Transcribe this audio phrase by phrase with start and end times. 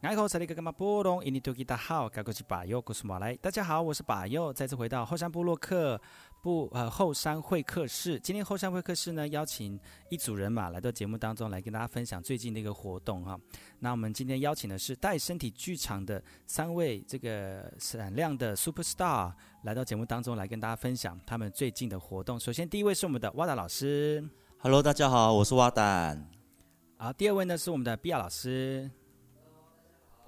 [0.00, 3.34] 大好，该过去巴佑，故事马来。
[3.34, 6.00] 大家好，我是巴佑，再次回到后山部落客
[6.40, 8.18] 不呃后山会客室。
[8.20, 13.36] 今天后山会客室呢，邀请一组人马来到节目当中来跟大家分享最近的一个活动哈。
[13.80, 19.32] 那我们今天邀请的是带身体剧场的三位这个闪亮的 super star
[19.64, 22.38] 来到节目当中来跟大家分享他们最近的活动。
[22.38, 24.24] 首先第一位是我们的瓦达老师
[24.58, 26.16] ，Hello，大家好，我是瓦达。
[26.98, 28.88] 好，第二位呢是我们的比亚老师。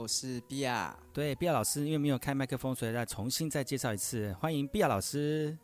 [0.01, 5.55] 我是比亚，对，比亚老师，因为没有开麦克风，所以再重新再介绍一次，欢迎比亚老师。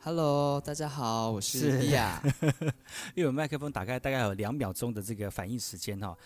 [0.00, 2.22] Hello，大家好，我是比亚。
[3.16, 6.16] 因为我麦克风打开，大概有两秒钟的这个反应时间哈。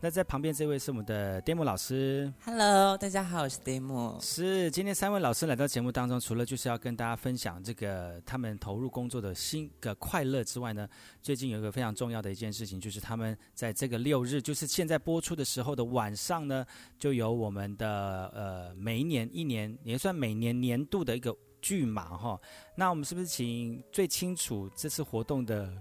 [0.00, 4.22] 那在旁边这位是我们的 Demo 老师，Hello，大家好，我是 Demo。
[4.22, 10.86] 是，今天三位老师来到节目当中，除了就是要跟大家分享这个他们投入工作的新的快乐之外呢，
[11.22, 16.66] 最近有一个非常重要的一件事情，就是他们在这个六日，就是现在播出的时候的晚上呢，
[16.98, 22.38] 就有我们的呃每一年一年也算每年年度的一个剧码哈。
[22.74, 25.72] 那我们是不是请最清楚这次活动的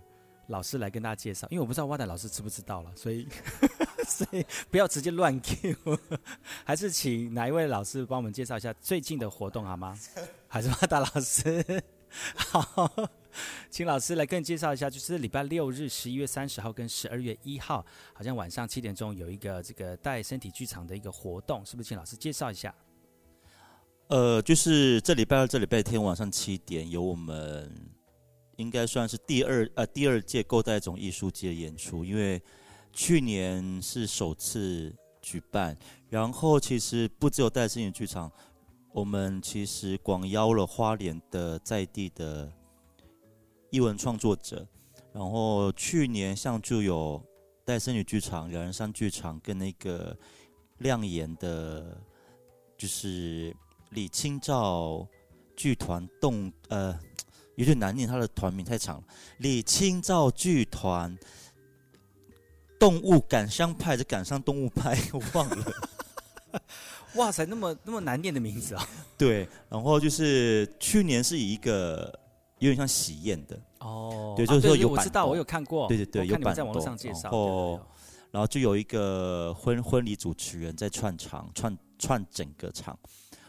[0.48, 1.46] 老师来跟大家介绍？
[1.50, 3.28] 因为我不知道挖仔老师知不知道了，所以。
[4.08, 5.98] 所以不要直接乱 Q，
[6.66, 9.98] 还是请哪一位老师帮我们介绍一下最近的活动好吗？
[10.50, 11.82] 还是马达老师？
[12.36, 12.92] 好，
[13.70, 21.90] 请老师来跟你介绍一下，就是礼拜六日十一月三十号跟十二月一号，好像晚上七点钟有一个这个带身体剧场的一个活动，是不是？
[21.90, 22.74] 请老师介绍一下。
[24.12, 27.74] 呃，就是这礼拜二、这礼拜天晚上七点有我们
[28.58, 32.40] 应该算是第二呃第二届构代总艺术节演出，因为。
[32.94, 35.78] 去年是首次举办，
[36.10, 38.30] 然后其实不只有戴森女剧场，
[38.92, 42.52] 我们其实广邀了花莲的在地的
[43.70, 44.68] 艺文创作者，
[45.14, 47.24] 然后去年像就有
[47.64, 50.14] 戴森女剧场、两人山剧场跟那个
[50.80, 51.98] 亮眼的，
[52.78, 53.56] 就是
[53.92, 55.08] 李清照
[55.56, 57.00] 剧团动，呃，
[57.56, 59.04] 有点难念，他的团名太长了，
[59.38, 61.18] 李清照剧团。
[62.80, 65.72] 动物感伤派，是感伤动物派， 我忘了。
[67.14, 68.84] 哇塞，那么那么难念的名字啊！
[69.16, 72.12] 对，然后就是去年是以一个
[72.58, 77.80] 有点像喜宴的哦，对，就是说有、啊、我知道，我有看过，对对对，有板在网络上介绍，然后
[78.32, 82.98] 然后就有一个婚婚礼主持人在串场，串串整个场。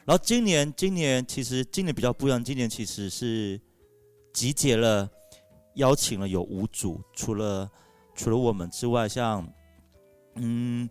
[0.04, 3.60] 然后今年今年其实今年比较不一样，今年其实是
[4.32, 5.08] 集结了，
[5.74, 7.70] 邀请了有五组，除了。
[8.14, 9.50] 除了我们之外，像
[10.34, 10.86] 嗯，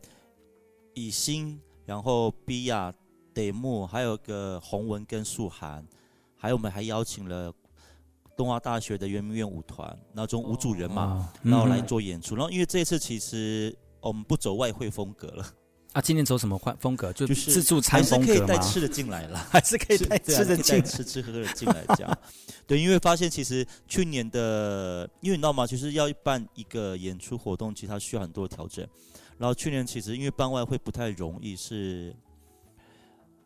[0.96, 2.92] 以心，然后比亚、
[3.32, 5.88] 德木，还有个洪文跟素涵，
[6.36, 7.54] 还有我们还邀请了
[8.36, 12.34] 东华大学的圆明园舞团，那种五组人嘛，哦、然后来做演出。
[12.34, 15.46] 嗯、然后因为这次其实我们不走外汇风格了。
[15.94, 17.12] 啊，今年走什么换风格？
[17.12, 18.34] 就是自助餐风格吗？
[18.34, 22.18] 还是可以带吃的进来了， 还是可以带吃的进，吃吃喝喝的进来这样。
[22.66, 25.68] 对，因为发现其实去年的，因为你知道吗？
[25.68, 28.88] 其实要办一个演出活动，其实它需要很多调整。
[29.38, 32.16] 然后去年其实因为办外汇不太容易，是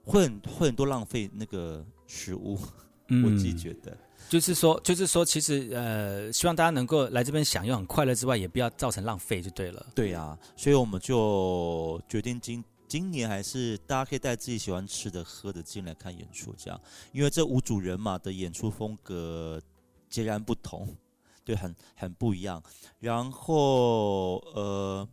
[0.03, 2.59] 会很会很多浪费那个食物，
[3.07, 3.97] 嗯、我自己觉得。
[4.27, 9.85] 就是说，就是说，其实呃，希望大家能够来这边享用很快乐之外，也不要造成浪费，就对了。
[9.93, 16.81] 对啊，所以我们就决定今今年还是大家可以带自己喜欢吃的、喝的进来看演出，这样，
[17.11, 19.61] 因为这五组人马的演出风格
[20.09, 20.95] 截然不同，
[21.43, 22.61] 对，很很不一样。
[22.99, 25.07] 然后呃，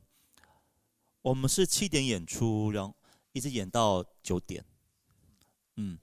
[1.20, 2.94] 我们是七点演出，然后
[3.32, 4.64] 一直演到九点。
[5.76, 5.98] 嗯，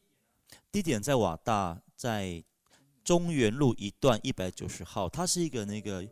[0.71, 2.43] 地点在瓦大，在。
[3.03, 6.07] 中原路一段一百九十号，它是一个那个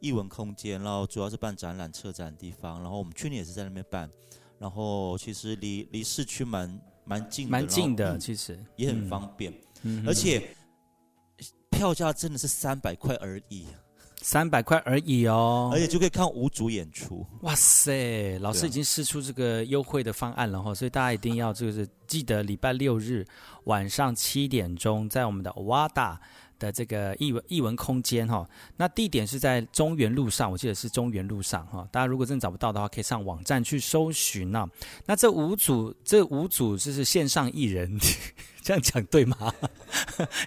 [0.00, 2.82] 艺文空间，然后主要是办展览、策展的地方。
[2.82, 4.10] 然后我们去年也是在那边办，
[4.58, 8.58] 然后其实离离市区蛮蛮近的，蛮近的，其实。
[8.76, 9.52] 也很方便，
[9.82, 10.54] 嗯、而且
[11.70, 13.66] 票价真的是三百块而已，
[14.24, 17.26] 三百块而已哦，而且就可以看五组演出。
[17.42, 23.22] 哇塞，老师已经试出这个优惠的方案了哈，啊、所以大家一定要就是记得礼拜六日
[23.64, 26.18] 晚上七点钟在我们的瓦达
[26.58, 31.86] 的这个艺文艺文空间哈，那地点是在中原路上，我记得是中原路上哈。
[31.92, 34.66] 大家如果真的找不到的话，可以上网站去搜寻啊。
[35.04, 38.00] 那这五组这五组就是线上艺人，
[38.64, 39.52] 这样讲对吗？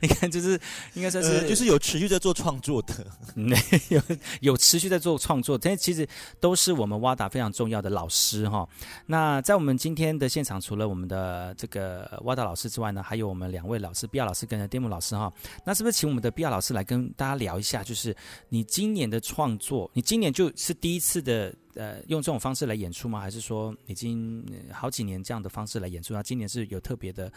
[0.01, 0.59] 你看，就是
[0.95, 3.05] 应该算是、呃，就是有持续在做创作的，
[3.89, 4.01] 有
[4.41, 6.05] 有持续在做创作，但其实
[6.39, 8.67] 都是我们 WADA 非常重要的老师哈。
[9.05, 15.31] 那在我们今天的现场，除了我们的这个 WADA 老师之外呢，还有我们两位老师，比亚老师跟 Demo 老师哈。
[15.63, 17.83] 那是不是请我们的比亚老师来跟大家聊一下？
[17.83, 18.15] 就是
[18.49, 23.19] 你今年的创作，你今年就是第一次的呃用这种方式来演出吗？
[23.19, 24.43] 还是说已经
[24.73, 26.15] 好几年这样的方式来演出？
[26.15, 27.31] 那今年是有特别的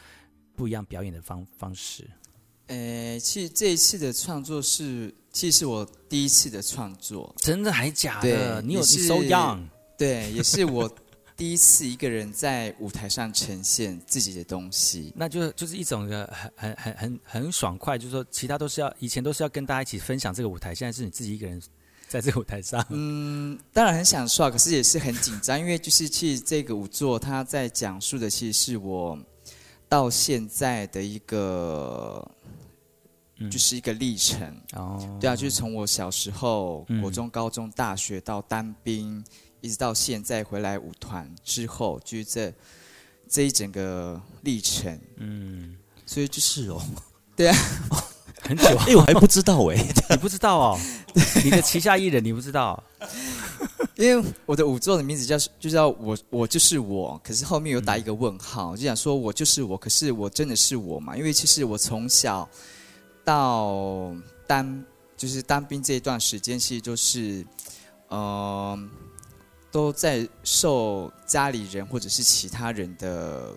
[0.54, 2.08] 不一样表演的方方式？
[2.66, 7.34] 呃，其实这一次的创作是，其实是我第一次的创作。
[7.38, 8.62] 真的还假的？
[8.62, 9.66] 你有你 so young？
[9.98, 10.88] 对，也是我
[11.36, 15.12] 第一次一个人在舞台上呈现自己的东西。
[15.18, 21.60] 那就就是一种的很很很很很爽快，就是说其他都是要以前都是要跟大家一起分享这个舞台，现在是你自己一个人
[22.06, 22.84] 在这个舞台上。
[22.90, 29.18] 嗯，当然很享受，可是也是很紧张，因为就是其实这个舞作它在讲述的其实是我
[29.90, 32.26] 到现在的一个。
[33.50, 39.24] 就是一个历程哦，对啊，就是从我小时候、国中、高中、大学到当兵，
[39.62, 42.52] 一直到现在回来舞团之后，就是这
[43.30, 45.00] 这一整个历程。
[45.16, 46.82] 嗯，所以就是哦，
[47.34, 47.56] 对啊，
[48.44, 49.76] 很久， 哎，我还不知道哎，
[50.10, 50.78] 你不知道哦？
[51.42, 52.84] 你的旗下艺人你不知道？
[54.04, 61.16] 因为我的舞作的名字叫就叫我我就是我，可是后面有打一个问号，就想说我就是我，可是我真的是我嘛？
[61.16, 62.48] 因为其实我从小。
[63.22, 64.12] 到
[64.46, 64.82] 当
[65.14, 67.46] 就是当兵这一段时间，其实就是，
[68.08, 68.88] 嗯、呃，
[69.70, 73.54] 都在受家里人或者是其他人的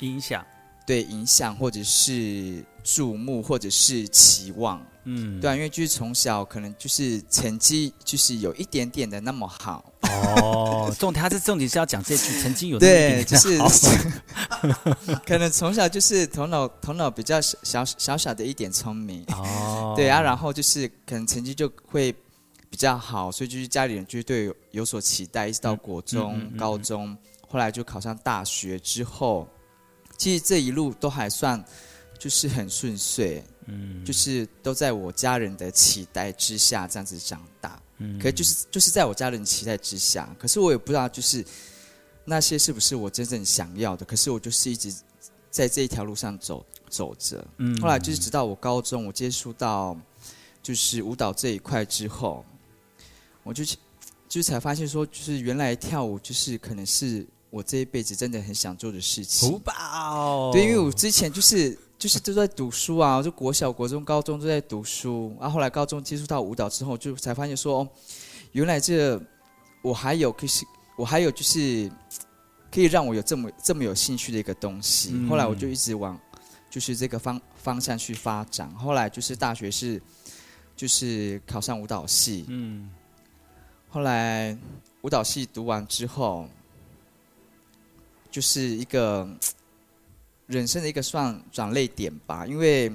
[0.00, 0.44] 影响，
[0.86, 9.84] 对影响或者是注目或者是期望，嗯，对啊，因为就是从小可能就是成绩就是有一点点的那么好。
[10.02, 19.24] 哦，重点他是重点是要讲这句，曾经有那么一点点对，就是 可能从小就是头脑头脑比较小小小的一点聪明。
[19.28, 22.12] 哦，对啊，然后就是可能成绩就会
[22.68, 27.16] 比较好，所以就是家里人就对有，有所期待，一直到国中、嗯嗯嗯嗯、高中，
[27.48, 29.48] 后来就考上大学之后，
[30.18, 31.62] 其实这一路都还算
[32.22, 37.82] 就是很顺遂，嗯，就是都在我家人的期待之下这样子长大。
[37.98, 41.44] 嗯可是就是就是在我家人期待之下，可是我也不知道就是
[42.24, 44.06] 那些是不是我真正想要的。
[44.06, 44.94] 可是我就是一直
[45.50, 47.44] 在这一条路上走走着。
[47.58, 49.98] 嗯，后来就是直到我高中，我接触到
[50.62, 52.44] 就是舞蹈这一块之后，
[53.42, 53.64] 我就
[54.28, 59.50] 就才发现说，就是原来跳舞就是可能是我这一辈子真的很想做的事情。
[59.50, 61.76] 舞蹈，对，因为我之前就是。
[62.02, 67.88] 就是都在读书啊，就国小、国中、高中都在读书，然后后来高中接触到舞蹈之后，就才发现说，哦，
[68.50, 69.22] 原来这
[69.82, 70.64] 我还有可是
[70.96, 71.88] 我还有就是
[72.72, 75.10] 可以让我有这么这么有兴趣的一个东西。
[75.12, 76.18] 嗯、后来我就一直往
[76.68, 78.68] 就是这个方方向去发展。
[78.74, 80.02] 后来就是大学是
[80.74, 82.90] 就是考上舞蹈系，嗯，
[83.88, 84.58] 后来
[85.02, 86.48] 舞蹈系读完之后，
[88.28, 89.24] 就是一个。
[90.46, 92.90] 人生的一个算转泪点吧，因为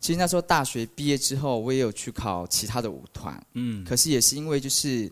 [0.00, 5.10] 其实那时候大学毕业之后，我也有去考其他的舞团，嗯，可是也是因为就是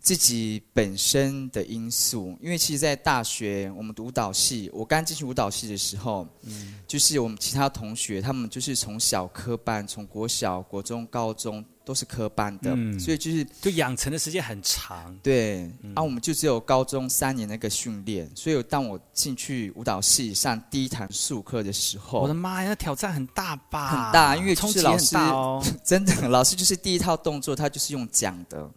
[0.00, 11.64] 自己本身的因素，因为其实，在大学我们读舞蹈系，我刚进去舞蹈系的时候，嗯，就是我们其他同学，他们就是从小科班，从国小、国中、高中。
[11.84, 15.16] 都是科班的，嗯、所以就是就养成的时间很长。
[15.22, 23.88] 对，嗯、啊，我们就只有高中三年那个训练，所以当我进去舞蹈系上第一堂数课的时候，我的妈呀，那挑战很大吧？
[23.88, 28.70] 很大，因为就是老师哦， 真的，老师就是第一套动作，他就是用讲的，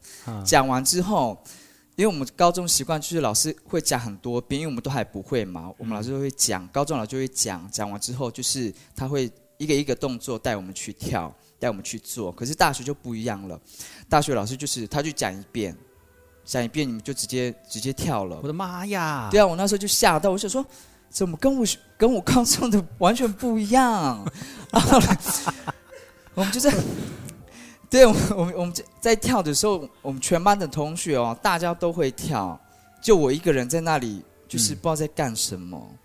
[0.45, 1.37] 讲、嗯、完之后，
[1.95, 11.33] 因为我们高中习惯就是老师会讲很多遍，因为我们都还不会嘛，我们老师都会讲，嗯、高中老师就会讲，讲完之后就是他会一个一个动作带我们去跳。
[11.59, 13.57] 带我们去做，可是大学就不一样了。
[14.09, 15.73] 大学老师就是，他就讲一遍，
[16.43, 18.37] 讲一遍，你们就直接直接跳了。
[18.43, 19.29] 我的妈呀！
[19.31, 20.65] 对啊，我那时候就吓到，我想说，
[21.09, 21.65] 怎么跟我
[21.97, 24.29] 跟我高中的完全不一样？
[24.71, 24.99] 然后
[26.33, 26.69] 我们就在，
[27.89, 32.59] 对，我们我们我们在跳的时候，我们全班的同学哦，大家都会跳，
[33.01, 35.81] 就我一个人在那里，就是不知道在干什么。
[35.81, 35.97] 嗯、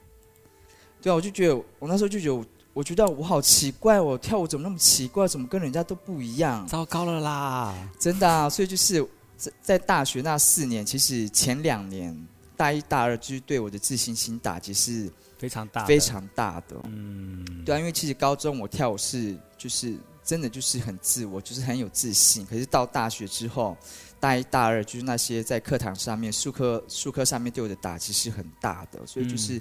[1.03, 2.49] 对啊，我就觉得，我那时候就觉得。
[2.79, 5.27] 我觉得我好奇怪，我跳舞怎么那么奇怪？
[5.27, 6.65] 怎么跟人家都不一样？
[6.65, 7.75] 糟糕了啦！
[7.99, 9.05] 真的啊，所以就是
[9.37, 12.17] 在在大学那四年，其实前两年
[12.57, 16.77] 大一大二，就是对我的自信心打击是非常大、非常大的。
[16.85, 22.47] 嗯，对啊，因为其实高中我跳舞是就是真的就是很自我，就是很有自信。
[22.47, 23.77] 可是到大学之后，
[24.21, 29.61] 大一大二就是那些在课堂上面、术科术科上面对我的打击是很大的，所以就是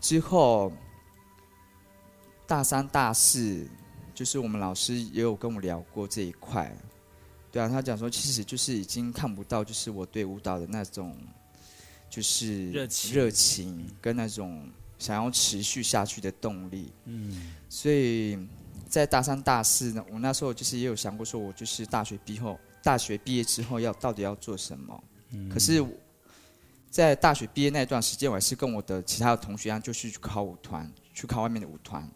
[0.00, 0.72] 之后。
[2.46, 3.66] 大三、大四，
[4.14, 6.74] 就是我们老师也有跟我聊过这一块。
[7.50, 11.16] 对啊，他讲说，其实就是已经看不到，就是我对舞蹈的那种，
[12.10, 16.92] 就是热情、热情跟那种想要持续下去的动力。
[17.04, 18.38] 嗯，所以
[18.88, 25.04] 在大三、大四呢，我那时候就是也有想过，说我就是大学毕业后，大学毕业之后要到底要做什么。
[25.30, 25.84] 嗯，可是。
[26.90, 32.08] 在大学毕业那段时间，我还是跟我的其他的同学一样，就是去考舞团，去考外面的舞团。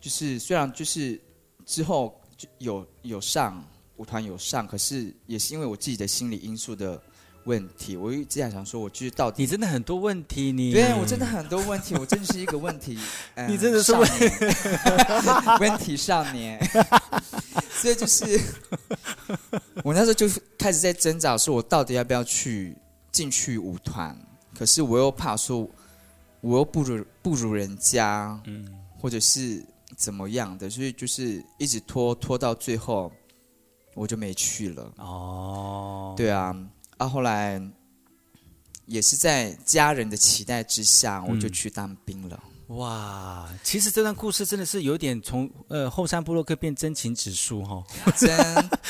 [0.00, 1.20] 就是虽然就是
[1.66, 3.64] 之后就有有上
[3.96, 7.00] 舞团有上，可是也是因为我自己的心理因素的
[7.44, 12.98] 问题，我一直在想说，我就是到底你真的很多问题，你对我真的很多问题，我真的是一个问题，
[13.48, 14.24] 你真的是问题
[15.60, 16.58] 问题少年，
[17.74, 18.40] 所以就是
[19.84, 20.26] 我那时候就
[20.58, 22.76] 开始在挣扎，说我到底要不要去。
[23.12, 24.16] 进去舞团，
[24.56, 25.68] 可是我又怕说，
[26.40, 28.64] 我又不如不如人家，嗯，
[29.00, 29.60] 或者是
[29.96, 33.10] 怎么样的，所以就是一直拖拖到最后，
[33.94, 34.92] 我就没去了。
[34.98, 36.56] 哦，对啊，
[36.98, 37.60] 啊，后来
[38.86, 42.42] 也是在家人的期待之下，我就去当兵了。
[42.70, 47.82] 嗯哇，其实这段故事真的是有点从呃后山部落克变真情指数哈，
[48.16, 48.30] 真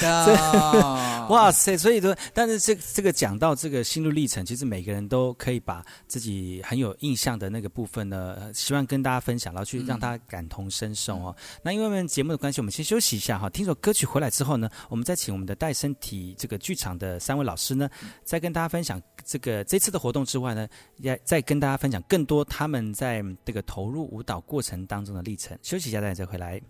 [0.03, 0.37] 的，
[1.31, 1.79] 哇塞！
[1.79, 11.35] 所以说，但是这这个讲到这个心路历程，其实每个人都可以把自己很有印象的那个部分呢，希望跟大家分享，然后去让他感同身受哦。
[11.39, 17.89] 嗯、那因为我们节目的关系，我们先休息一下哈，听首歌曲回来之后呢，我们再请我们的带身体这个剧场的三位老师呢，
[18.25, 20.69] 再跟大家分享这个这次的活动之外呢，
[20.99, 23.65] 也再跟大家分享更多他们在这个。
[23.71, 26.61] 投入舞蹈过程当中的历程，休息一下，再再回来。